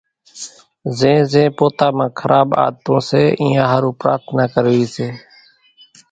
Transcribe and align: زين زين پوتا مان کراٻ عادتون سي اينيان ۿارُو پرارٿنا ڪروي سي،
زين 0.97 1.19
زين 1.31 1.49
پوتا 1.57 1.87
مان 1.97 2.09
کراٻ 2.17 2.47
عادتون 2.61 2.99
سي 3.09 3.21
اينيان 3.39 3.67
ۿارُو 3.71 3.91
پرارٿنا 3.99 4.45
ڪروي 4.53 4.85
سي، 4.95 5.07